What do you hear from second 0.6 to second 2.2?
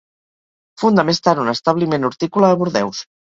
Funda més tard un establiment